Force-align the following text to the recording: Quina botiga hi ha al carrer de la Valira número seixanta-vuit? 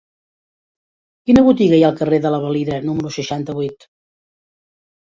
Quina 1.27 1.43
botiga 1.49 1.79
hi 1.79 1.83
ha 1.85 1.91
al 1.91 2.01
carrer 2.01 2.21
de 2.25 2.33
la 2.37 2.41
Valira 2.47 2.81
número 2.89 3.17
seixanta-vuit? 3.21 3.89